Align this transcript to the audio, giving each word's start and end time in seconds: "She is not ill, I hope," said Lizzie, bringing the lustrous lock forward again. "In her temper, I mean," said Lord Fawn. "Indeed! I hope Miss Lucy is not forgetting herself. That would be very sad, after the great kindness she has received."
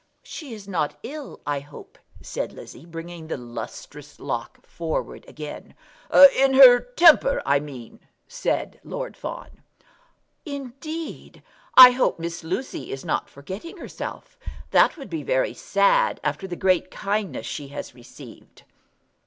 "She 0.23 0.51
is 0.55 0.67
not 0.67 0.97
ill, 1.03 1.41
I 1.45 1.59
hope," 1.59 1.99
said 2.23 2.53
Lizzie, 2.53 2.87
bringing 2.87 3.27
the 3.27 3.37
lustrous 3.37 4.19
lock 4.19 4.65
forward 4.65 5.23
again. 5.27 5.75
"In 6.35 6.55
her 6.55 6.79
temper, 6.79 7.39
I 7.45 7.59
mean," 7.59 7.99
said 8.27 8.79
Lord 8.83 9.15
Fawn. 9.15 9.61
"Indeed! 10.43 11.43
I 11.77 11.91
hope 11.91 12.17
Miss 12.17 12.43
Lucy 12.43 12.91
is 12.91 13.05
not 13.05 13.29
forgetting 13.29 13.77
herself. 13.77 14.39
That 14.71 14.97
would 14.97 15.11
be 15.11 15.21
very 15.21 15.53
sad, 15.53 16.19
after 16.23 16.47
the 16.47 16.55
great 16.55 16.89
kindness 16.89 17.45
she 17.45 17.67
has 17.67 17.93
received." 17.93 18.63